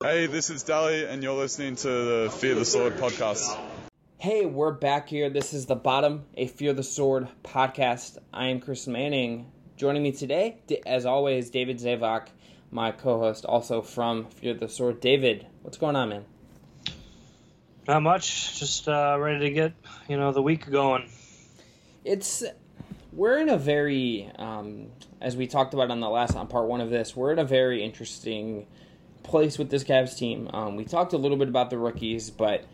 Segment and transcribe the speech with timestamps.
[0.00, 3.58] Hey, this is Dali, and you're listening to the Fear the Sword podcast.
[4.16, 5.28] Hey, we're back here.
[5.28, 8.16] This is The Bottom, a Fear the Sword podcast.
[8.32, 9.50] I am Chris Manning.
[9.76, 12.28] Joining me today, as always, David Zavac,
[12.70, 15.00] my co host, also from Fear the Sword.
[15.00, 16.24] David, what's going on, man?
[17.88, 18.56] Not much.
[18.56, 19.72] Just uh, ready to get,
[20.08, 21.10] you know, the week going.
[22.04, 22.44] It's.
[23.12, 26.80] We're in a very, um, as we talked about on the last, on part one
[26.80, 28.68] of this, we're in a very interesting
[29.22, 30.48] place with this Cavs team.
[30.52, 32.64] Um, we talked a little bit about the rookies, but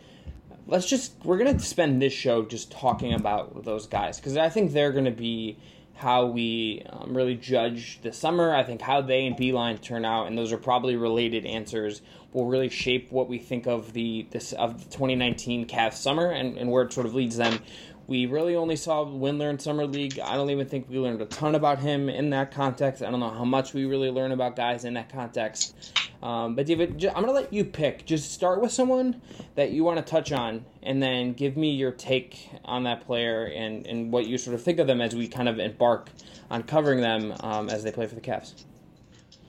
[0.67, 4.73] let's just we're gonna spend this show just talking about those guys because I think
[4.73, 5.59] they're gonna be
[5.95, 8.55] how we um, really judge the summer.
[8.55, 12.03] I think how they and Beilein turn out, and those are probably related answers,
[12.33, 16.59] will really shape what we think of the this of the 2019 Cavs summer and,
[16.59, 17.61] and where it sort of leads them.
[18.07, 20.19] We really only saw Windler in Summer League.
[20.21, 23.03] I don't even think we learned a ton about him in that context.
[23.03, 25.75] I don't know how much we really learn about guys in that context.
[26.23, 28.05] Um, but David, I'm to let you pick.
[28.05, 29.21] Just start with someone
[29.55, 33.45] that you want to touch on, and then give me your take on that player
[33.47, 36.11] and, and what you sort of think of them as we kind of embark
[36.51, 38.65] on covering them um, as they play for the Cavs.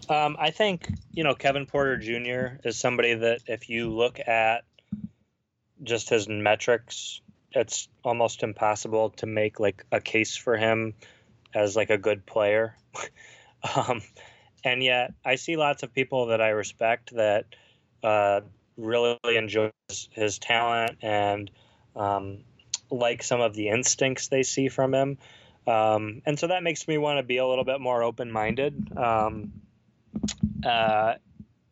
[0.09, 2.67] Um, I think you know Kevin Porter Jr.
[2.67, 4.63] is somebody that if you look at
[5.83, 7.21] just his metrics
[7.55, 10.93] it's almost impossible to make like a case for him
[11.53, 12.75] as like a good player.
[13.75, 14.01] um,
[14.63, 17.45] and yet I see lots of people that I respect that
[18.03, 18.41] uh,
[18.77, 21.49] really enjoy his, his talent and
[21.95, 22.39] um,
[22.91, 25.17] like some of the instincts they see from him.
[25.67, 28.95] Um, and so that makes me want to be a little bit more open minded.
[28.97, 29.53] Um,
[30.63, 31.15] uh,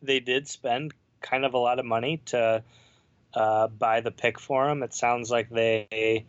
[0.02, 2.62] they did spend kind of a lot of money to
[3.34, 4.82] uh, buy the pick for him.
[4.82, 6.26] It sounds like they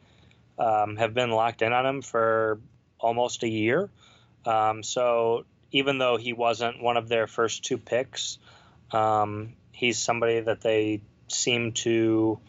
[0.57, 2.59] um, have been locked in on him for
[2.99, 3.89] almost a year.
[4.45, 8.37] Um, so even though he wasn't one of their first two picks,
[8.91, 12.39] um, he's somebody that they seem to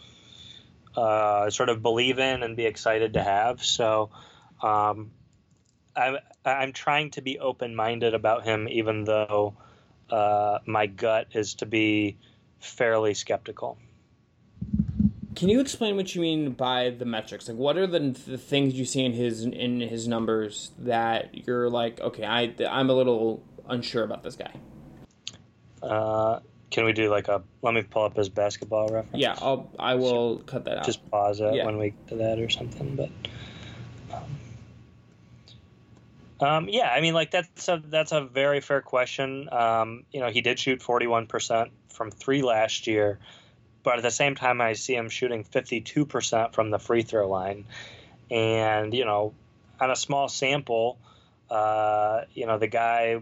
[0.97, 3.65] uh, sort of believe in and be excited to have.
[3.65, 4.11] So
[4.63, 5.11] um,
[5.95, 9.57] I'm, I'm trying to be open minded about him, even though
[10.11, 12.17] uh, my gut is to be
[12.61, 13.79] fairly skeptical.
[15.37, 17.47] Can you explain what you mean by the metrics?
[17.47, 21.69] Like, what are the, the things you see in his in his numbers that you're
[21.69, 24.55] like, okay, I I'm a little unsure about this guy.
[25.83, 27.43] Uh, can we do like a?
[27.61, 29.19] Let me pull up his basketball reference.
[29.23, 30.87] Yeah, I'll I will cut that out.
[30.87, 31.67] Just pause it yeah.
[31.67, 32.97] when we get to that or something.
[32.97, 33.11] But
[36.41, 39.51] um, um, yeah, I mean, like that's a that's a very fair question.
[39.53, 43.19] Um, you know, he did shoot forty one percent from three last year
[43.87, 47.67] but at the same time, I see him shooting 52% from the free throw line.
[48.33, 49.33] And, you know,
[49.79, 50.99] on a small sample,
[51.49, 53.21] uh, you know, the guy,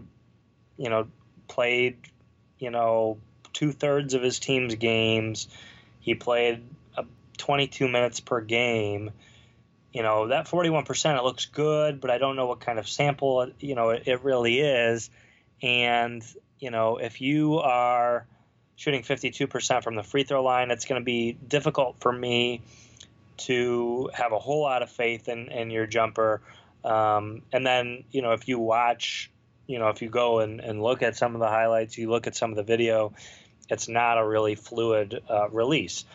[0.77, 1.07] you know,
[1.47, 1.97] played,
[2.57, 3.19] you know,
[3.53, 5.49] two thirds of his team's games.
[5.99, 6.63] He played
[6.97, 7.03] uh,
[7.37, 9.11] 22 minutes per game.
[9.93, 13.51] You know, that 41%, it looks good, but I don't know what kind of sample,
[13.59, 15.11] you know, it, it really is.
[15.61, 16.25] And,
[16.59, 18.25] you know, if you are
[18.75, 20.71] shooting 52% from the free throw line.
[20.71, 22.61] It's going to be difficult for me
[23.37, 26.41] to have a whole lot of faith in, in your jumper.
[26.83, 29.31] Um, and then, you know, if you watch,
[29.67, 32.27] you know, if you go and, and look at some of the highlights, you look
[32.27, 33.13] at some of the video,
[33.69, 36.05] it's not a really fluid uh, release.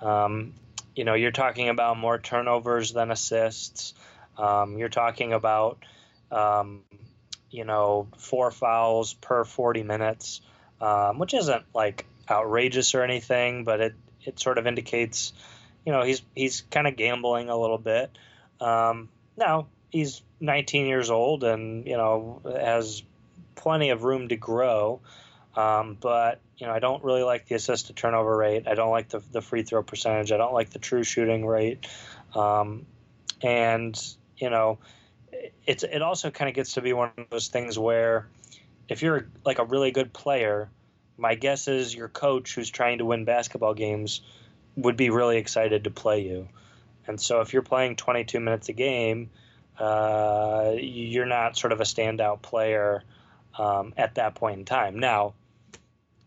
[0.00, 0.54] Um,
[0.94, 3.94] you know, you're talking about more turnovers than assists.
[4.38, 5.78] Um, you're talking about,
[6.30, 6.82] um,
[7.50, 10.40] you know, four fouls per 40 minutes,
[10.80, 15.32] um, which isn't like outrageous or anything, but it it sort of indicates,
[15.84, 18.10] you know, he's he's kind of gambling a little bit.
[18.60, 23.02] Um, now he's 19 years old and you know has
[23.54, 25.00] plenty of room to grow.
[25.56, 28.68] Um, but you know, I don't really like the assist to turnover rate.
[28.68, 30.32] I don't like the the free throw percentage.
[30.32, 31.86] I don't like the true shooting rate.
[32.34, 32.86] Um,
[33.42, 34.00] and
[34.36, 34.78] you know,
[35.66, 38.28] it's it also kind of gets to be one of those things where
[38.88, 40.68] if you're like a really good player
[41.20, 44.22] my guess is your coach who's trying to win basketball games
[44.74, 46.48] would be really excited to play you.
[47.06, 49.28] And so if you're playing 22 minutes a game,
[49.78, 53.02] uh, you're not sort of a standout player
[53.58, 54.98] um, at that point in time.
[54.98, 55.34] Now,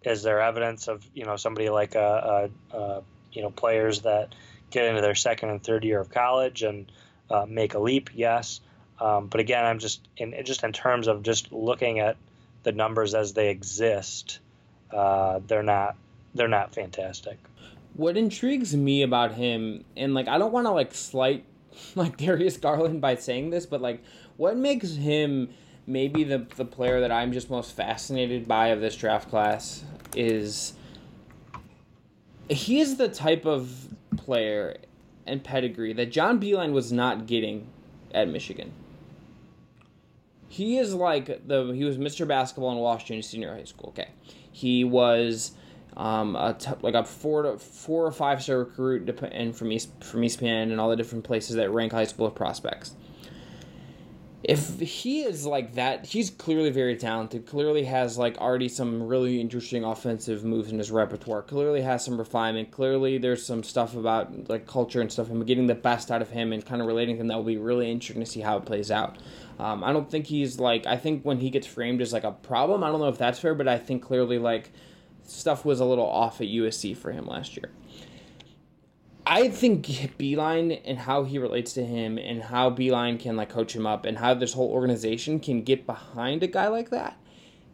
[0.03, 4.35] is there evidence of you know somebody like a, a, a, you know players that
[4.69, 6.91] get into their second and third year of college and
[7.31, 8.09] uh, make a leap?
[8.13, 8.59] Yes,
[8.99, 12.17] um, but again, I'm just in just in terms of just looking at
[12.63, 14.39] the numbers as they exist
[14.91, 15.95] uh, they're not
[16.33, 17.37] they're not fantastic.
[17.95, 21.45] What intrigues me about him, and like I don't want to like slight
[21.95, 24.03] like Darius Garland by saying this, but like
[24.37, 25.49] what makes him
[25.85, 29.83] maybe the the player that I'm just most fascinated by of this draft class
[30.15, 30.73] is
[32.49, 34.77] he is the type of player
[35.25, 37.67] and pedigree that John Beilein was not getting
[38.13, 38.71] at Michigan.
[40.47, 42.27] He is like the he was Mr.
[42.27, 43.89] Basketball in Washington Senior High School.
[43.89, 44.09] Okay,
[44.53, 45.51] he was
[45.97, 49.89] um, a t- like a four to four or five star recruit, and from East
[50.01, 52.93] from ESPN and all the different places that rank high school prospects
[54.43, 57.45] if he is like that, he's clearly very talented.
[57.45, 61.41] Clearly has like already some really interesting offensive moves in his repertoire.
[61.41, 62.69] Clearly has some refinement.
[62.69, 66.29] Clearly there's some stuff about like culture and stuff and getting the best out of
[66.29, 68.57] him and kind of relating to him that will be really interesting to see how
[68.57, 69.17] it plays out.
[69.59, 72.31] Um, I don't think he's like I think when he gets framed as like a
[72.31, 74.71] problem, I don't know if that's fair, but I think clearly like
[75.23, 77.71] stuff was a little off at USC for him last year.
[79.25, 79.85] I think
[80.17, 84.05] Beilein and how he relates to him and how Beilein can like coach him up
[84.05, 87.17] and how this whole organization can get behind a guy like that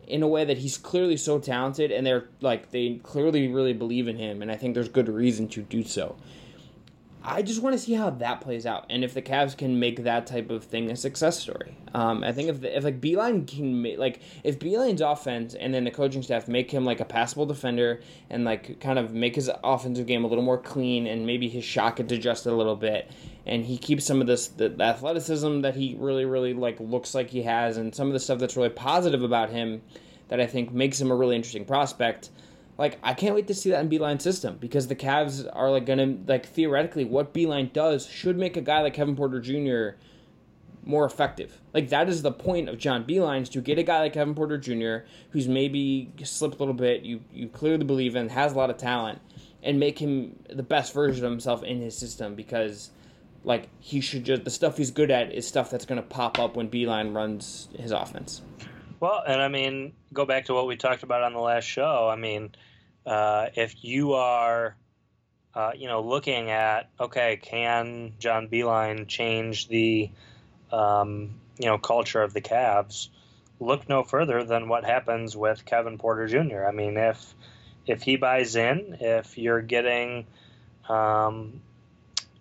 [0.08, 4.08] in a way that he's clearly so talented and they're like they clearly really believe
[4.08, 6.16] in him and I think there's good reason to do so.
[7.22, 10.04] I just want to see how that plays out, and if the Cavs can make
[10.04, 11.76] that type of thing a success story.
[11.94, 15.74] Um, I think if the, if like Beilein can make like if Beilein's offense and
[15.74, 18.00] then the coaching staff make him like a passable defender
[18.30, 21.66] and like kind of make his offensive game a little more clean and maybe his
[21.66, 23.12] shot gets adjusted a little bit,
[23.46, 27.14] and he keeps some of this the, the athleticism that he really really like looks
[27.14, 29.82] like he has, and some of the stuff that's really positive about him
[30.30, 32.30] that I think makes him a really interesting prospect
[32.80, 35.86] like I can't wait to see that in Beilein system because the Cavs are like
[35.86, 39.98] gonna like theoretically what Beilein does should make a guy like Kevin Porter Jr.
[40.86, 41.60] more effective.
[41.74, 44.34] Like that is the point of John Beilein is to get a guy like Kevin
[44.34, 45.06] Porter Jr.
[45.32, 48.78] who's maybe slipped a little bit, you you clearly believe in, has a lot of
[48.78, 49.20] talent,
[49.62, 52.92] and make him the best version of himself in his system because
[53.44, 56.56] like he should just the stuff he's good at is stuff that's gonna pop up
[56.56, 58.42] when Beilein runs his offense.
[59.02, 62.10] Well, and I mean, go back to what we talked about on the last show.
[62.10, 62.54] I mean,
[63.10, 64.76] uh, if you are,
[65.56, 70.12] uh, you know, looking at okay, can John Beilein change the,
[70.72, 73.10] um, you know, culture of the Cavs?
[73.60, 76.66] Look no further than what happens with Kevin Porter Jr.
[76.66, 77.34] I mean, if
[77.88, 80.28] if he buys in, if you're getting,
[80.88, 81.62] um,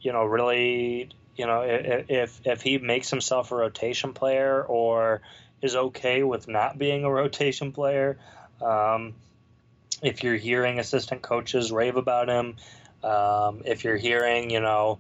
[0.03, 5.23] you know, really, you know, if if he makes himself a rotation player or
[5.63, 8.19] is okay with not being a rotation player.
[8.61, 9.15] Um,
[10.03, 12.57] if you're hearing assistant coaches rave about him,
[13.03, 14.99] um, if you're hearing, you know,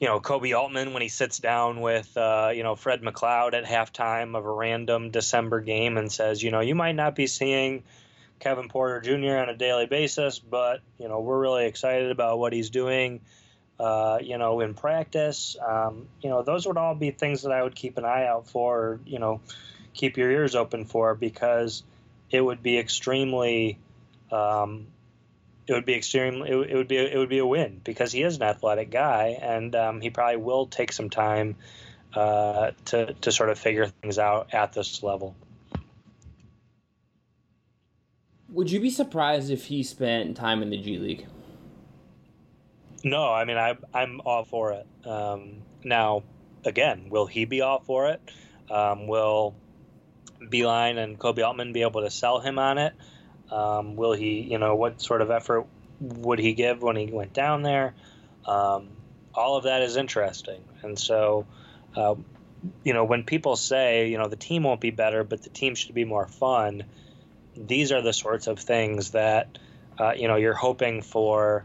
[0.00, 3.64] you know Koby Altman when he sits down with uh, you know Fred McLeod at
[3.64, 7.84] halftime of a random December game and says, you know, you might not be seeing
[8.40, 9.36] Kevin Porter Jr.
[9.36, 13.20] on a daily basis, but you know we're really excited about what he's doing.
[13.80, 17.62] Uh, you know, in practice, um, you know, those would all be things that I
[17.62, 18.78] would keep an eye out for.
[18.78, 19.40] Or, you know,
[19.94, 21.82] keep your ears open for because
[22.30, 23.78] it would be extremely
[24.30, 24.86] um,
[25.66, 28.22] it would be extremely it, it, would be it would be a win because he
[28.22, 31.56] is an athletic guy and um, he probably will take some time
[32.14, 35.34] uh, to to sort of figure things out at this level.
[38.50, 41.26] Would you be surprised if he spent time in the G League?
[43.02, 44.86] No, I mean I I'm all for it.
[45.06, 46.22] Um, now,
[46.64, 48.20] again, will he be all for it?
[48.70, 49.54] Um, will
[50.50, 52.92] Beilein and Koby Altman be able to sell him on it?
[53.50, 55.66] Um, will he, you know, what sort of effort
[56.00, 57.94] would he give when he went down there?
[58.46, 58.88] Um,
[59.34, 60.62] all of that is interesting.
[60.82, 61.46] And so,
[61.96, 62.14] uh,
[62.82, 65.74] you know, when people say, you know, the team won't be better, but the team
[65.74, 66.84] should be more fun,
[67.56, 69.58] these are the sorts of things that,
[69.98, 71.64] uh, you know, you're hoping for,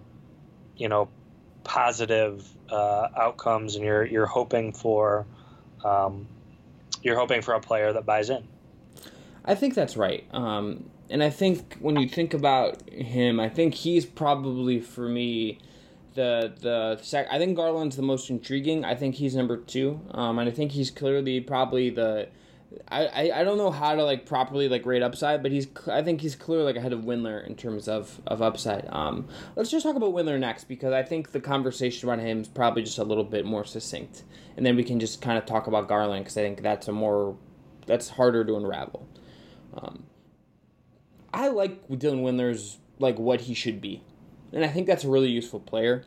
[0.76, 1.10] you know,
[1.64, 5.26] positive uh, outcomes and you're, you're hoping for,
[5.84, 6.28] um,
[7.02, 8.48] you're hoping for a player that buys in.
[9.50, 10.24] I think that's right.
[10.32, 15.58] Um, and I think when you think about him, I think he's probably for me
[16.14, 17.28] the the sec.
[17.32, 18.86] I think Garland's the most intriguing.
[18.86, 22.30] I think he's number two, um, and I think he's clearly probably the.
[22.88, 26.04] I, I, I don't know how to like properly like rate upside, but he's I
[26.04, 28.88] think he's clearly like ahead of Windler in terms of, of upside.
[28.92, 32.48] Um, let's just talk about Windler next because I think the conversation around him is
[32.48, 34.26] probably just a little bit more succinct,
[34.56, 36.92] and then we can just kind of talk about Garland because I think that's a
[36.92, 37.36] more
[37.88, 39.08] that's harder to unravel.
[39.74, 40.04] Um,
[41.34, 44.04] I like Dylan Windler's like what he should be,
[44.52, 46.06] and I think that's a really useful player.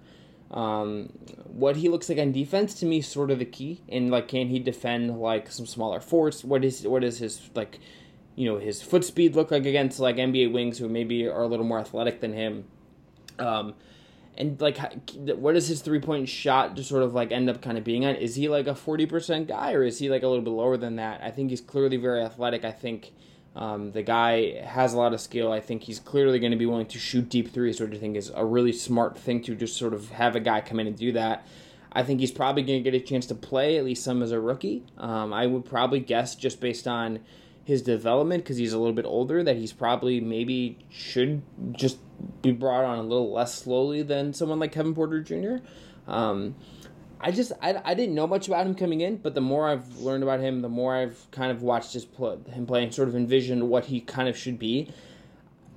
[0.52, 1.08] Um,
[1.46, 3.80] what he looks like on defense to me is sort of the key.
[3.88, 6.44] And like, can he defend like some smaller force?
[6.44, 7.80] What is what is his like,
[8.36, 11.46] you know, his foot speed look like against like NBA wings who maybe are a
[11.46, 12.64] little more athletic than him?
[13.38, 13.74] Um,
[14.36, 14.78] and like,
[15.16, 18.04] what is his three point shot just sort of like end up kind of being
[18.04, 18.20] at?
[18.20, 20.76] Is he like a forty percent guy or is he like a little bit lower
[20.76, 21.22] than that?
[21.22, 22.62] I think he's clearly very athletic.
[22.62, 23.12] I think
[23.54, 25.52] Um, the guy has a lot of skill.
[25.52, 28.16] I think he's clearly going to be willing to shoot deep threes, which I think
[28.16, 30.96] is a really smart thing to just sort of have a guy come in and
[30.96, 31.46] do that.
[31.92, 34.32] I think he's probably going to get a chance to play at least some as
[34.32, 34.84] a rookie.
[34.96, 37.20] Um, I would probably guess just based on
[37.64, 41.42] his development because he's a little bit older that he's probably maybe should
[41.72, 41.98] just
[42.40, 45.56] be brought on a little less slowly than someone like Kevin Porter Jr.
[46.08, 46.56] Um,
[47.22, 49.98] I just I, I didn't know much about him coming in, but the more I've
[49.98, 53.14] learned about him, the more I've kind of watched his him play and sort of
[53.14, 54.92] envisioned what he kind of should be.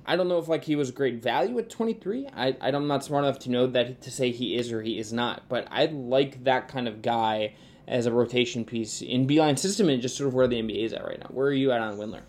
[0.04, 2.28] I don't know if like he was great value at 23.
[2.34, 5.12] I I'm not smart enough to know that to say he is or he is
[5.12, 7.54] not, but I like that kind of guy
[7.86, 10.92] as a rotation piece in Beilein system and just sort of where the NBA is
[10.92, 11.28] at right now.
[11.30, 12.22] Where are you at on Windler?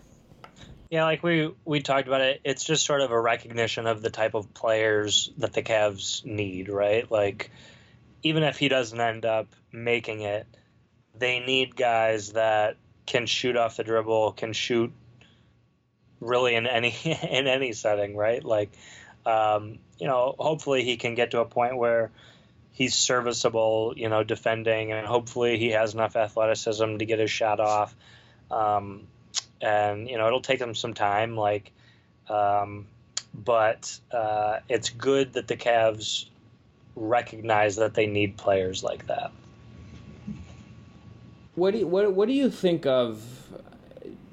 [0.90, 4.10] Yeah, like we we talked about it, it's just sort of a recognition of the
[4.10, 7.10] type of players that the Cavs need, right?
[7.10, 7.50] Like
[8.22, 10.46] even if he doesn't end up making it,
[11.16, 14.92] they need guys that can shoot off the dribble, can shoot
[16.20, 18.44] really in any in any setting, right?
[18.44, 18.70] Like,
[19.26, 22.10] um, you know, hopefully he can get to a point where
[22.72, 27.60] he's serviceable, you know, defending, and hopefully he has enough athleticism to get his shot
[27.60, 27.94] off.
[28.50, 29.06] Um,
[29.60, 31.72] and you know, it'll take him some time, like,
[32.28, 32.86] um,
[33.34, 36.26] but uh, it's good that the Cavs
[36.98, 39.30] recognize that they need players like that.
[41.54, 43.22] What do you, what what do you think of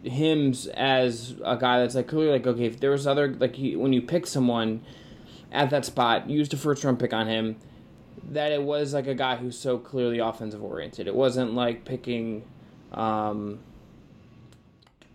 [0.03, 3.75] him as a guy that's like clearly like okay if there was other like he,
[3.75, 4.81] when you pick someone
[5.51, 7.55] at that spot used a first round pick on him
[8.29, 12.43] that it was like a guy who's so clearly offensive oriented it wasn't like picking
[12.91, 13.57] um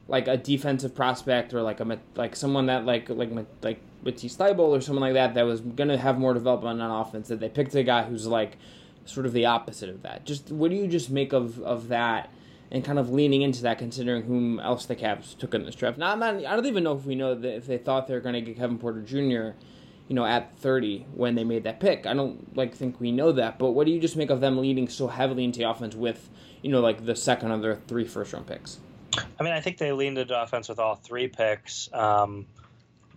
[0.09, 3.31] like a defensive prospect or like a like someone that like like
[3.63, 7.29] like Matisse Thybulle or someone like that that was gonna have more development on offense.
[7.29, 8.57] That they picked a guy who's like
[9.05, 10.25] sort of the opposite of that.
[10.25, 12.33] Just what do you just make of of that?
[12.73, 15.99] And kind of leaning into that, considering whom else the Cavs took in this draft.
[15.99, 18.21] Now, not, I don't even know if we know that if they thought they were
[18.21, 19.59] going to get Kevin Porter Jr.
[20.07, 22.07] You know, at 30 when they made that pick.
[22.07, 23.59] I don't like think we know that.
[23.59, 26.31] But what do you just make of them leading so heavily into the offense with,
[26.63, 28.79] you know, like the second of their three first round picks?
[29.17, 31.93] I mean, I think they leaned into offense with all three picks.
[31.93, 32.47] Um,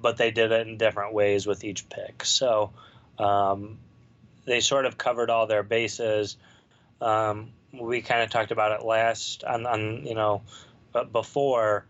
[0.03, 2.25] but they did it in different ways with each pick.
[2.25, 2.73] So
[3.17, 3.79] um,
[4.45, 6.37] they sort of covered all their bases.
[7.01, 10.43] Um, we kind of talked about it last on, on you know,
[11.11, 11.85] before.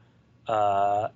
[0.48, 1.10] Uh,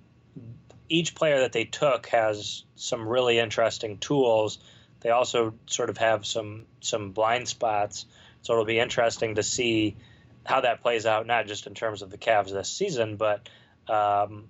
[0.88, 4.58] each player that they took has some really interesting tools.
[5.00, 8.06] They also sort of have some some blind spots.
[8.42, 9.96] So it'll be interesting to see
[10.44, 13.48] how that plays out, not just in terms of the Cavs this season, but
[13.88, 14.48] um,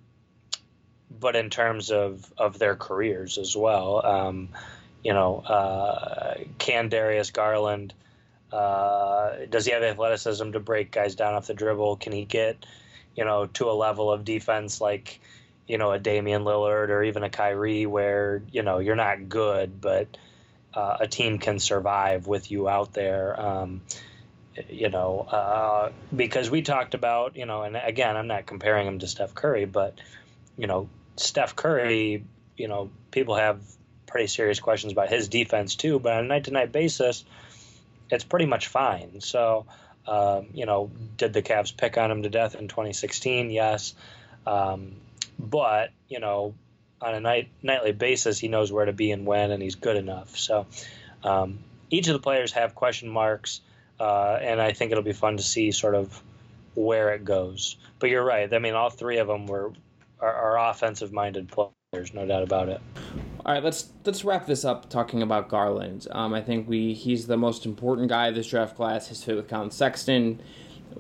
[1.11, 4.05] but in terms of, of their careers as well.
[4.05, 4.49] Um,
[5.03, 7.95] you know, uh, can Darius Garland,
[8.53, 11.97] uh, does he have athleticism to break guys down off the dribble?
[11.97, 12.67] Can he get,
[13.15, 15.21] you know, to a level of defense like,
[15.67, 19.81] you know, a Damian Lillard or even a Kyrie where, you know, you're not good,
[19.81, 20.09] but
[20.75, 23.41] uh, a team can survive with you out there.
[23.41, 23.83] Um,
[24.69, 28.99] you know, uh, because we talked about, you know, and again, I'm not comparing him
[28.99, 30.01] to Steph Curry, but,
[30.57, 30.89] you know,
[31.19, 32.25] Steph Curry,
[32.57, 33.61] you know, people have
[34.07, 35.99] pretty serious questions about his defense too.
[35.99, 37.25] But on a night to night basis,
[38.11, 39.21] it's pretty much fine.
[39.21, 39.67] So,
[40.07, 43.51] um, you know, did the Cavs pick on him to death in 2016?
[43.51, 43.95] Yes.
[44.47, 44.97] Um,
[45.39, 46.55] but, you know,
[47.01, 49.97] on a night nightly basis, he knows where to be and when, and he's good
[49.97, 50.37] enough.
[50.37, 50.67] So,
[51.23, 51.61] um,
[51.91, 53.61] each of the players have question marks,
[54.01, 56.23] uh, and I think it'll be fun to see sort of
[56.75, 57.77] where it goes.
[57.99, 58.53] But you're right.
[58.53, 59.73] I mean, all three of them were
[60.21, 62.81] are, are offensive minded players, no doubt about it.
[63.45, 66.07] All right, let's let's wrap this up talking about Garland.
[66.11, 69.09] Um, I think we he's the most important guy of this draft class.
[69.09, 70.41] His fit with Collin Sexton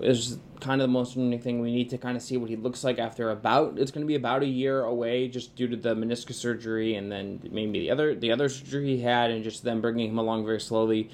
[0.01, 1.61] is kind of the most important thing.
[1.61, 4.09] We need to kind of see what he looks like after about it's going to
[4.09, 7.91] be about a year away, just due to the meniscus surgery and then maybe the
[7.91, 11.11] other the other surgery he had, and just them bringing him along very slowly.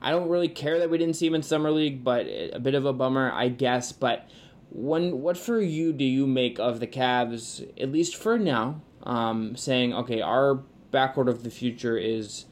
[0.00, 2.74] I don't really care that we didn't see him in summer league, but a bit
[2.74, 3.92] of a bummer, I guess.
[3.92, 4.28] But
[4.74, 9.54] when what for you do you make of the Cavs, at least for now, um,
[9.54, 10.62] saying okay, our
[10.92, 12.46] backcourt of the future is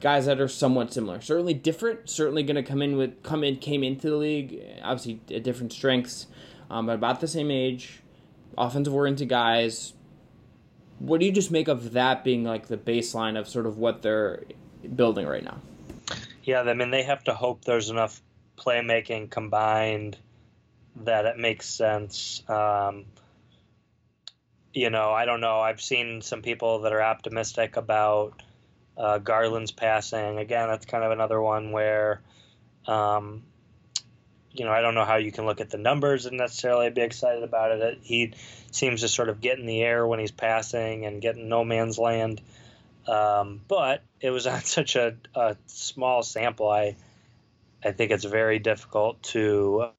[0.00, 3.56] guys that are somewhat similar, certainly different, certainly going to come in with come in
[3.56, 6.26] came into the league, obviously at different strengths,
[6.70, 8.00] um, but about the same age,
[8.56, 9.92] offensive oriented guys.
[10.98, 14.02] What do you just make of that being like the baseline of sort of what
[14.02, 14.44] they're
[14.94, 15.58] building right now?
[16.44, 18.22] Yeah, I mean they have to hope there's enough
[18.56, 20.16] playmaking combined
[21.04, 22.42] that it makes sense.
[22.48, 23.04] Um,
[24.72, 25.60] you know, I don't know.
[25.60, 28.42] I've seen some people that are optimistic about
[28.96, 30.38] uh, Garland's passing.
[30.38, 32.20] Again, that's kind of another one where,
[32.86, 33.42] um,
[34.52, 37.02] you know, I don't know how you can look at the numbers and necessarily be
[37.02, 37.98] excited about it.
[38.02, 38.34] He
[38.70, 41.64] seems to sort of get in the air when he's passing and get in no
[41.64, 42.40] man's land.
[43.06, 46.68] Um, but it was on such a, a, small sample.
[46.68, 46.96] I
[47.84, 49.90] I think it's very difficult to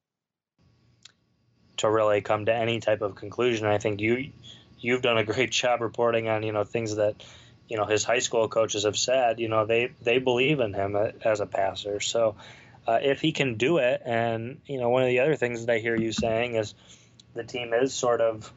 [1.77, 3.65] to really come to any type of conclusion.
[3.65, 4.31] I think you
[4.79, 7.24] you've done a great job reporting on you know things that
[7.67, 9.39] you know his high school coaches have said.
[9.39, 12.00] You know they they believe in him as a passer.
[12.00, 12.36] So
[12.88, 15.74] uh, if he can do it, and you know one of the other things that
[15.74, 16.74] I hear you saying is
[17.34, 18.51] the team is sort of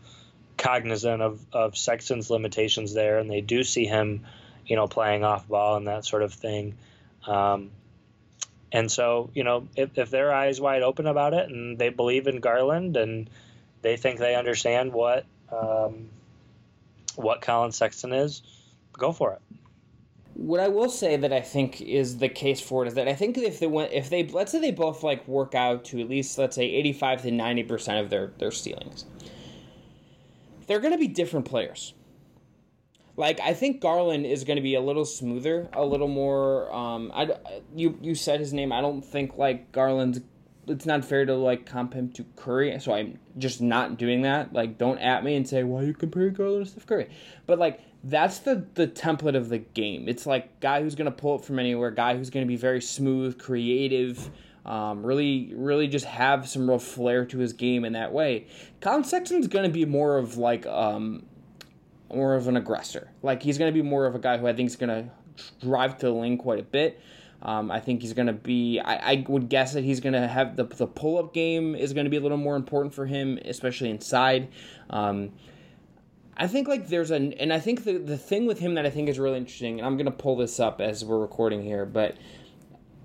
[0.56, 4.26] cognizant of of Sexton's limitations there, and they do see him
[4.66, 6.74] you know playing off ball and that sort of thing.
[7.26, 7.70] Um,
[8.72, 12.26] and so, you know, if, if their eyes wide open about it and they believe
[12.26, 13.28] in Garland and
[13.82, 16.08] they think they understand what um,
[17.16, 18.42] what Collin Sexton is,
[18.92, 19.40] go for it.
[20.34, 23.14] What I will say that I think is the case for it is that I
[23.14, 26.08] think if they went, if they let's say they both like work out to at
[26.08, 29.04] least let's say eighty five to ninety percent of their their ceilings,
[30.66, 31.94] they're going to be different players.
[33.20, 36.74] Like I think Garland is going to be a little smoother, a little more.
[36.74, 37.36] Um, I
[37.76, 38.72] you you said his name.
[38.72, 40.20] I don't think like Garland's.
[40.66, 44.52] It's not fair to like comp him to Curry, so I'm just not doing that.
[44.52, 47.10] Like, don't at me and say why you comparing Garland to Steph Curry.
[47.44, 50.08] But like that's the the template of the game.
[50.08, 52.56] It's like guy who's going to pull it from anywhere, guy who's going to be
[52.56, 54.30] very smooth, creative.
[54.64, 58.46] Um, really, really just have some real flair to his game in that way.
[58.80, 61.24] Collin Sexton's going to be more of like um,
[62.14, 63.10] more of an aggressor.
[63.22, 65.10] Like he's going to be more of a guy who I think is going to
[65.60, 67.00] drive to the lane quite a bit.
[67.42, 68.80] Um, I think he's going to be.
[68.80, 71.92] I, I would guess that he's going to have the the pull up game is
[71.92, 74.48] going to be a little more important for him, especially inside.
[74.90, 75.32] Um,
[76.36, 78.90] I think like there's an and I think the the thing with him that I
[78.90, 81.86] think is really interesting, and I'm going to pull this up as we're recording here,
[81.86, 82.16] but.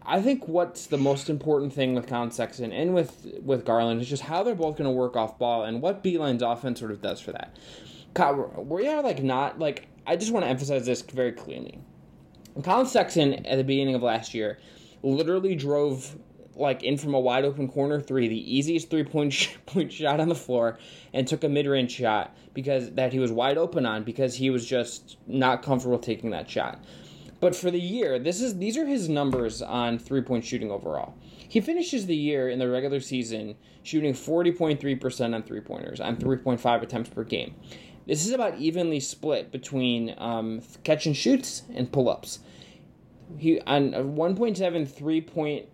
[0.08, 4.08] I think what's the most important thing with Collin Sexton and with with Garland is
[4.08, 7.02] just how they're both going to work off ball and what Beilein's offense sort of
[7.02, 7.58] does for that.
[8.18, 11.80] We are like not like I just want to emphasize this very clearly.
[12.64, 14.60] Collin Sexton at the beginning of last year
[15.04, 16.16] literally drove
[16.56, 20.20] like in from a wide open corner three, the easiest three point sh- point shot
[20.20, 20.78] on the floor,
[21.14, 24.50] and took a mid range shot because that he was wide open on because he
[24.50, 26.84] was just not comfortable taking that shot.
[27.42, 31.16] But for the year, this is these are his numbers on three point shooting overall.
[31.48, 36.82] He finishes the year in the regular season shooting 40.3% on three pointers on 3.5
[36.82, 37.56] attempts per game.
[38.06, 42.40] This is about evenly split between um, catch and shoots and pull ups.
[43.38, 45.68] He on 1.7 three point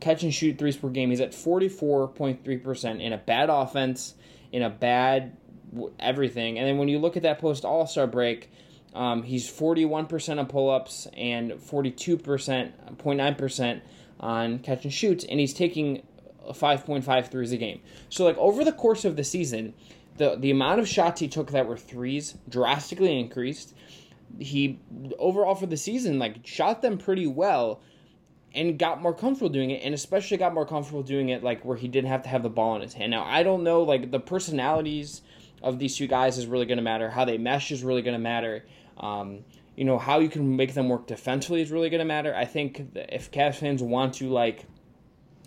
[0.00, 1.10] catch and shoot threes per game.
[1.10, 4.14] He's at 44.3% in a bad offense,
[4.52, 5.36] in a bad
[5.98, 6.58] everything.
[6.58, 8.50] And then when you look at that post All Star break,
[8.94, 13.80] um, he's 41% on pull ups and 42%, 0.9%
[14.20, 16.06] on catch and shoots, and he's taking
[16.48, 17.80] 5.5 threes a game.
[18.08, 19.74] So, like, over the course of the season,
[20.16, 23.74] the the amount of shots he took that were threes drastically increased.
[24.38, 24.80] He
[25.18, 27.80] overall for the season like shot them pretty well
[28.54, 31.76] and got more comfortable doing it and especially got more comfortable doing it like where
[31.76, 33.10] he didn't have to have the ball in his hand.
[33.10, 35.22] Now, I don't know like the personalities
[35.62, 37.10] of these two guys is really going to matter.
[37.10, 38.64] How they mesh is really going to matter.
[38.98, 39.44] Um,
[39.76, 42.34] you know how you can make them work defensively is really going to matter.
[42.34, 44.66] I think if Cavs fans want to like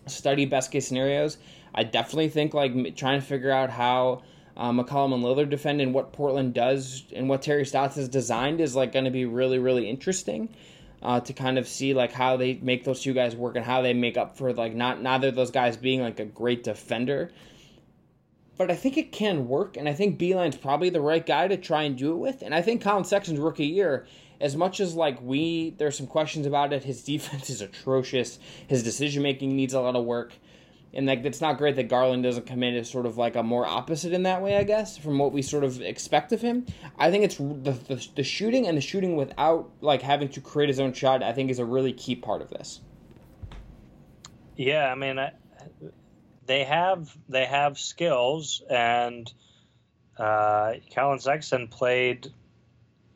[0.05, 1.37] study best case scenarios,
[1.73, 4.23] I definitely think like trying to figure out how
[4.57, 8.59] uh, McCollum and Lillard defend and what Portland does and what Terry Stotts has designed
[8.59, 10.49] is like going to be really really interesting
[11.01, 13.81] uh, to kind of see like how they make those two guys work and how
[13.81, 17.31] they make up for like not neither of those guys being like a great defender.
[18.57, 21.57] But I think it can work, and I think Beilein's probably the right guy to
[21.57, 22.41] try and do it with.
[22.41, 24.07] And I think Collin Sexton's rookie year,
[24.41, 26.83] as much as like we, there's some questions about it.
[26.83, 28.39] His defense is atrocious.
[28.67, 30.33] His decision making needs a lot of work
[30.93, 33.43] and like it's not great that Garland doesn't come in as sort of like a
[33.43, 36.65] more opposite in that way, I guess, from what we sort of expect of him.
[36.97, 40.69] I think it's the, the, the shooting and the shooting without like having to create
[40.69, 41.23] his own shot.
[41.23, 42.81] I think is a really key part of this.
[44.55, 45.33] Yeah, I mean, I,
[46.47, 49.31] they have they have skills, and
[50.17, 52.27] uh, Collin Sexton played,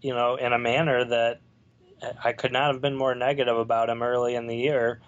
[0.01, 1.41] you know, in a manner that
[2.23, 5.01] I could not have been more negative about him early in the year.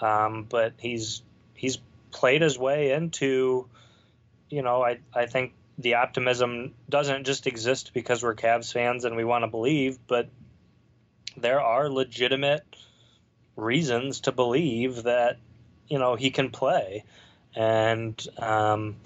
[0.00, 1.22] Um, but he's
[1.54, 1.78] he's
[2.10, 3.68] played his way into,
[4.50, 9.16] you know, I, I think the optimism doesn't just exist because we're Cavs fans and
[9.16, 10.28] we want to believe, but
[11.36, 12.64] there are legitimate
[13.56, 15.38] reasons to believe that,
[15.88, 17.04] you know, he can play.
[17.54, 18.96] And um,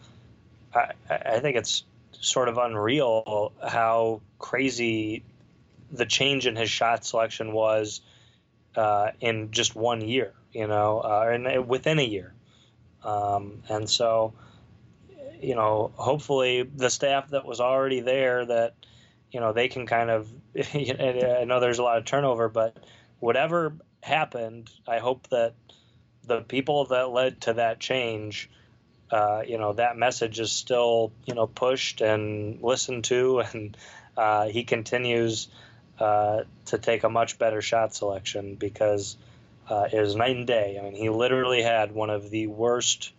[0.75, 5.23] I, I think it's sort of unreal how crazy
[5.91, 8.01] the change in his shot selection was
[8.77, 12.33] uh, in just one year, you know, uh, and within a year.
[13.05, 14.33] Um, and so,
[15.41, 18.75] you know, hopefully the staff that was already there that,
[19.31, 20.29] you know, they can kind of,
[20.75, 22.77] I know there's a lot of turnover, but
[23.19, 25.55] whatever happened, I hope that
[26.25, 28.51] the people that led to that change,
[29.11, 33.77] uh, you know, that message is still, you know, pushed and listened to, and
[34.17, 35.49] uh, he continues
[35.99, 39.17] uh, to take a much better shot selection because
[39.73, 40.79] uh, it was night and day.
[40.79, 43.11] I mean, he literally had one of the worst,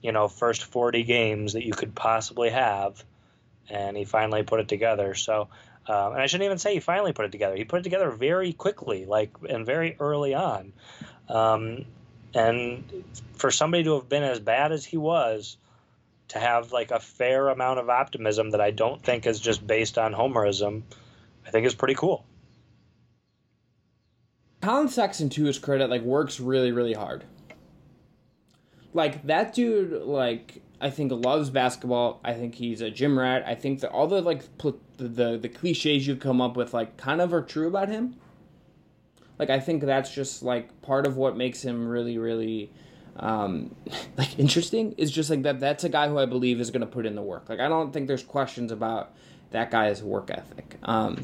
[0.00, 3.02] you know, first 40 games that you could possibly have,
[3.68, 5.14] and he finally put it together.
[5.14, 5.48] So,
[5.88, 7.56] um, and I shouldn't even say he finally put it together.
[7.56, 10.72] He put it together very quickly, like and very early on.
[11.28, 11.86] Um,
[12.34, 15.56] and for somebody to have been as bad as he was,
[16.28, 19.98] to have like a fair amount of optimism that I don't think is just based
[19.98, 20.82] on homerism,
[21.44, 22.24] I think is pretty cool.
[24.64, 27.24] Collin Sexton, to his credit, like works really, really hard.
[28.94, 32.20] Like that dude, like I think loves basketball.
[32.24, 33.44] I think he's a gym rat.
[33.46, 36.72] I think that all the like pl- the, the the cliches you come up with,
[36.72, 38.16] like, kind of are true about him.
[39.38, 42.72] Like I think that's just like part of what makes him really, really
[43.16, 43.74] um,
[44.16, 46.86] like interesting is just like that that's a guy who I believe is going to
[46.86, 47.50] put in the work.
[47.50, 49.12] Like I don't think there's questions about
[49.50, 50.78] that guy's work ethic.
[50.84, 51.20] Um,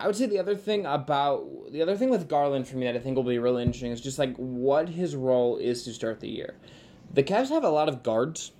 [0.00, 2.96] I would say the other thing about the other thing with Garland for me that
[2.96, 6.20] I think will be really interesting is just like what his role is to start
[6.20, 6.54] the year.
[7.12, 8.52] The Cavs have a lot of guards,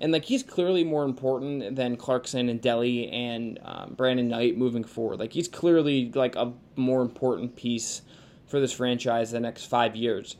[0.00, 4.84] and like he's clearly more important than Clarkson and Delly and um, Brandon Knight moving
[4.84, 5.20] forward.
[5.20, 8.00] Like he's clearly like a more important piece
[8.46, 10.36] for this franchise the next five years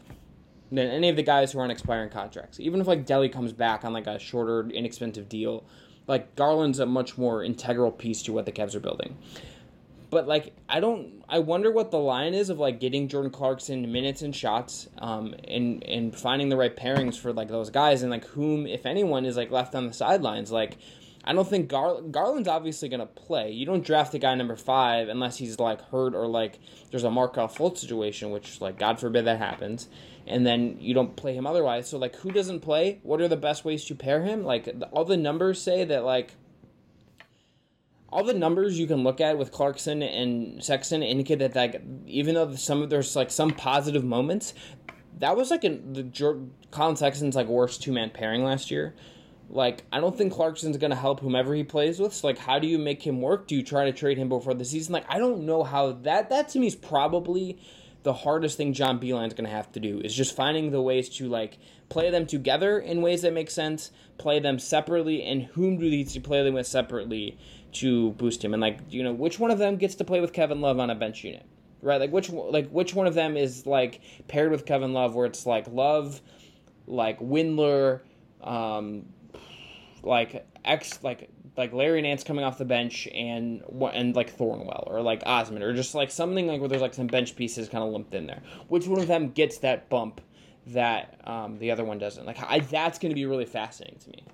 [0.70, 2.58] than any of the guys who are on expiring contracts.
[2.60, 5.64] Even if like Delly comes back on like a shorter, inexpensive deal,
[6.06, 9.16] like Garland's a much more integral piece to what the Cavs are building.
[10.14, 13.90] But like I don't, I wonder what the line is of like getting Jordan Clarkson
[13.90, 18.12] minutes and shots, um, and and finding the right pairings for like those guys and
[18.12, 20.52] like whom, if anyone, is like left on the sidelines.
[20.52, 20.78] Like
[21.24, 23.50] I don't think Gar- Garland's obviously going to play.
[23.50, 26.60] You don't draft a guy number five unless he's like hurt or like
[26.92, 29.88] there's a Markelle Fultz situation, which like God forbid that happens
[30.26, 31.88] and then you don't play him otherwise.
[31.88, 33.00] So like, who doesn't play?
[33.02, 34.44] What are the best ways to pair him?
[34.44, 36.34] Like all the numbers say that like
[38.14, 42.36] all the numbers you can look at with Clarkson and Sexton indicate that like even
[42.36, 44.54] though some of there's like some positive moments,
[45.18, 48.94] that was like in the Collin Sexton's like worst two man pairing last year.
[49.50, 52.14] Like I don't think Clarkson's gonna help whomever he plays with.
[52.14, 53.48] So like, how do you make him work?
[53.48, 54.92] Do you try to trade him before the season?
[54.92, 56.30] Like I don't know how that.
[56.30, 57.58] That to me is probably
[58.04, 61.08] the hardest thing John Beilein's going to have to do is just finding the ways
[61.08, 65.78] to like play them together in ways that make sense, play them separately, and whom
[65.78, 67.38] do these to play them with separately
[67.74, 70.32] to boost him, and like you know which one of them gets to play with
[70.32, 71.44] Kevin Love on a bench unit,
[71.82, 72.00] right?
[72.00, 75.46] Like which like which one of them is like paired with Kevin Love where it's
[75.46, 76.20] like Love,
[76.86, 78.00] like Windler,
[78.42, 79.06] um,
[80.02, 85.02] like X like like Larry Nance coming off the bench and and like Thornwell or
[85.02, 87.90] like Osman or just like something like where there's like some bench pieces kind of
[87.90, 88.42] lumped in there.
[88.68, 90.20] Which one of them gets that bump
[90.68, 92.26] that um, the other one doesn't?
[92.26, 94.24] Like I, that's going to be really fascinating to me.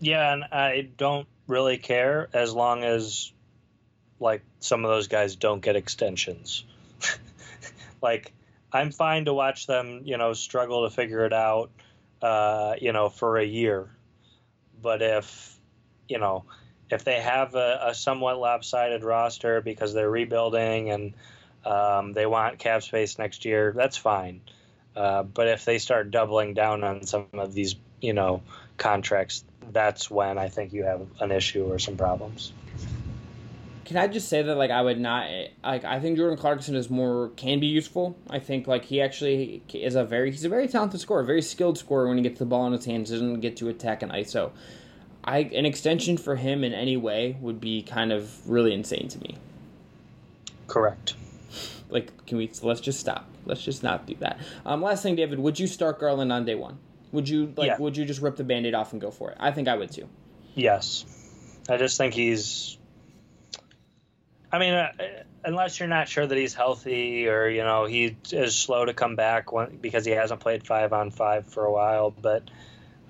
[0.00, 3.32] Yeah, and I don't really care as long as
[4.18, 6.64] like some of those guys don't get extensions.
[8.02, 8.32] like
[8.72, 11.70] I'm fine to watch them, you know, struggle to figure it out,
[12.22, 13.88] uh, you know, for a year.
[14.80, 15.58] But if
[16.08, 16.44] you know,
[16.90, 21.14] if they have a, a somewhat lopsided roster because they're rebuilding and
[21.64, 24.40] um, they want cap space next year, that's fine.
[24.96, 28.42] Uh, but if they start doubling down on some of these, you know,
[28.76, 32.52] contracts, that's when I think you have an issue or some problems.
[33.84, 35.28] Can I just say that like I would not
[35.64, 38.16] like I think Jordan Clarkson is more can be useful.
[38.28, 41.76] I think like he actually is a very he's a very talented scorer, very skilled
[41.76, 44.52] scorer when he gets the ball in his hands, doesn't get to attack an ISO.
[45.24, 49.18] I an extension for him in any way would be kind of really insane to
[49.18, 49.36] me.
[50.68, 51.14] Correct.
[51.88, 52.48] Like, can we?
[52.62, 53.26] Let's just stop.
[53.44, 54.38] Let's just not do that.
[54.64, 56.78] Um, last thing, David, would you start Garland on day one?
[57.12, 57.66] Would you like?
[57.66, 57.78] Yeah.
[57.78, 59.36] Would you just rip the band-aid off and go for it?
[59.40, 60.08] I think I would too.
[60.54, 61.04] Yes,
[61.68, 62.78] I just think he's.
[64.52, 64.92] I mean, uh,
[65.44, 69.16] unless you're not sure that he's healthy or you know he is slow to come
[69.16, 72.48] back when, because he hasn't played five on five for a while, but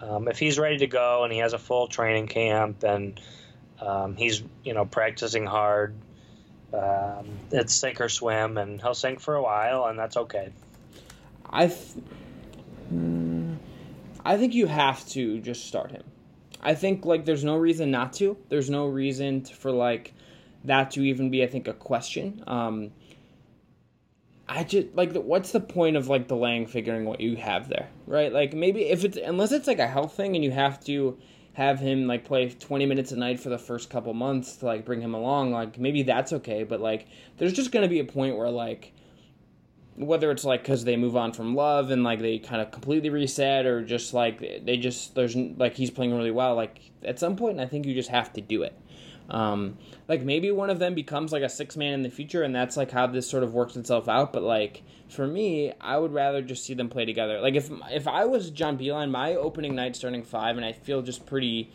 [0.00, 3.20] um, if he's ready to go and he has a full training camp and
[3.80, 5.94] um, he's you know practicing hard,
[6.72, 10.50] um, it's sink or swim, and he'll sink for a while, and that's okay.
[11.48, 12.04] I, th-
[14.24, 16.04] I think you have to just start him.
[16.62, 18.36] I think like there's no reason not to.
[18.48, 20.14] There's no reason to, for like
[20.64, 22.44] that to even be I think a question.
[22.46, 22.92] Um,
[24.48, 28.32] I just like what's the point of like delaying figuring what you have there, right?
[28.32, 31.18] Like maybe if it's unless it's like a health thing and you have to
[31.54, 34.84] have him like play 20 minutes a night for the first couple months to like
[34.84, 37.06] bring him along, like maybe that's okay, but like
[37.38, 38.92] there's just going to be a point where like
[40.00, 43.10] whether it's like cuz they move on from love and like they kind of completely
[43.10, 47.36] reset or just like they just there's like he's playing really well, like at some
[47.36, 48.74] point I think you just have to do it.
[49.30, 52.54] Um, like maybe one of them becomes like a six man in the future, and
[52.54, 54.32] that's like how this sort of works itself out.
[54.32, 57.40] But like for me, I would rather just see them play together.
[57.40, 61.02] Like if if I was John Beilein, my opening night starting five, and I feel
[61.02, 61.70] just pretty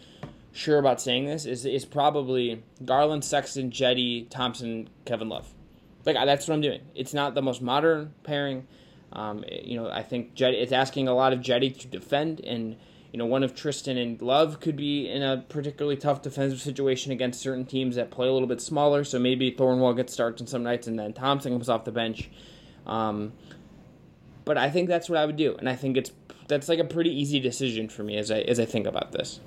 [0.52, 5.54] sure about saying this is is probably Garland, Sexton, Cedi Thompson, Kevin Love.
[6.06, 6.82] Like that's what I'm doing.
[6.94, 8.68] It's not the most modern pairing.
[9.12, 12.76] Um, you know, I think it's asking a lot of Cedi to defend and
[13.12, 17.13] you know, one of Tristan and Love could be in a particularly tough defensive situation
[17.13, 19.06] against certain teams that play a little bit smaller.
[19.06, 22.30] So maybe Thornwell gets starts on some nights and then Thompson comes off the bench.
[22.86, 23.32] Um,
[24.44, 26.12] but I think that's what I would do, and I think it's
[26.48, 29.39] that's like a pretty easy decision for me as I as I think about this.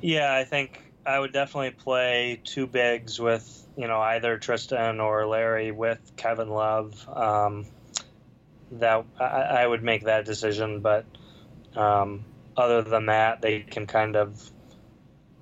[0.00, 5.26] Yeah, I think I would definitely play two bigs with you know either Tristan or
[5.26, 7.08] Larry with Kevin Love.
[7.08, 7.66] Um,
[8.72, 11.04] that I, I would make that decision, but
[11.76, 12.24] um,
[12.56, 14.50] other than that, they can kind of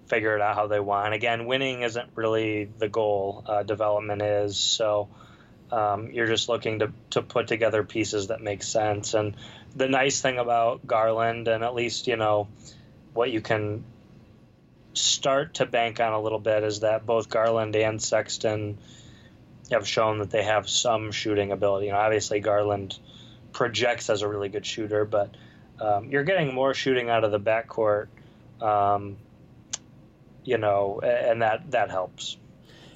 [0.06, 1.14] figure it out how they want.
[1.14, 3.44] Again, winning isn't really the goal.
[3.46, 4.58] Uh, development is.
[4.58, 5.08] So
[5.70, 9.14] um, you're just looking to, to put together pieces that make sense.
[9.14, 9.36] And
[9.74, 12.48] the nice thing about Garland, and at least, you know,
[13.14, 13.84] what you can
[14.94, 18.78] start to bank on a little bit is that both Garland and Sexton
[19.70, 21.86] have shown that they have some shooting ability.
[21.86, 22.98] You know, obviously Garland
[23.52, 25.34] projects as a really good shooter, but
[25.80, 28.08] um, you're getting more shooting out of the backcourt,
[28.60, 29.16] um,
[30.44, 32.36] you know, and that that helps.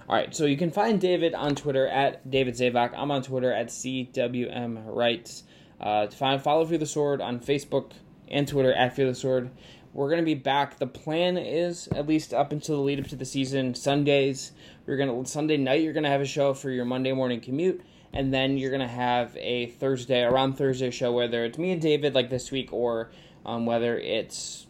[0.08, 2.92] All right, so you can find David on Twitter at David Zavac.
[2.96, 5.42] I'm on Twitter at CWM Writes.
[5.80, 7.92] Uh, to find follow Fear the Sword on Facebook
[8.28, 9.50] and Twitter at Fear the Sword.
[9.96, 10.78] We're gonna be back.
[10.78, 13.74] The plan is at least up until the lead up to the season.
[13.74, 14.52] Sundays,
[14.86, 15.82] we're gonna Sunday night.
[15.82, 17.82] You're gonna have a show for your Monday morning commute
[18.12, 22.14] and then you're gonna have a Thursday around Thursday show, whether it's me and David
[22.14, 23.10] like this week, or
[23.44, 24.66] um, whether it's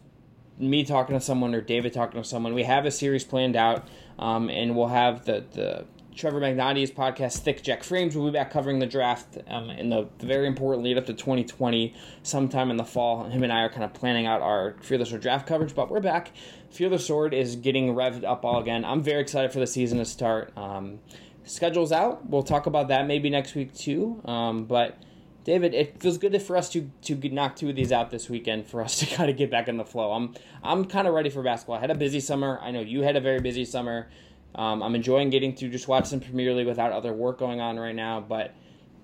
[0.59, 2.55] me talking to someone or David talking to someone.
[2.55, 3.87] We have a series planned out,
[4.19, 5.85] um, and we'll have the the
[6.17, 8.17] Trevor Magnotti's podcast, Thick Jack Frames.
[8.17, 11.13] We'll be back covering the draft um, in the, the, very important lead up to
[11.13, 13.25] 2020, sometime in the fall.
[13.25, 15.91] Him and I are kind of planning out our Fear the Sword draft coverage, but
[15.91, 16.33] we're back.
[16.71, 18.83] Fear the Sword is getting revved up all again.
[18.83, 20.57] I'm very excited for the season to start.
[20.57, 21.01] Um,
[21.45, 22.27] schedule's out.
[22.27, 24.23] We'll talk about that maybe next week too.
[24.25, 24.97] Um, but
[25.45, 28.67] David, it feels good for us to to knock two of these out this weekend
[28.67, 30.13] for us to kind of get back in the flow.
[30.13, 31.77] I'm I'm kind of ready for basketball.
[31.77, 32.59] I had a busy summer.
[32.63, 34.09] I know you had a very busy summer.
[34.55, 37.79] Um, I'm enjoying getting to just watch some Premier League without other work going on
[37.79, 38.21] right now.
[38.21, 38.55] But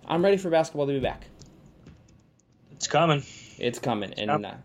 [0.07, 1.27] I'm ready for basketball to be back.
[2.73, 3.23] It's coming.
[3.59, 4.57] It's coming, it's and enough.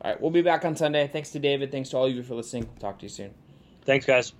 [0.00, 1.06] All right, we'll be back on Sunday.
[1.06, 1.70] Thanks to David.
[1.70, 2.68] Thanks to all of you for listening.
[2.80, 3.34] Talk to you soon.
[3.84, 4.32] Thanks, guys.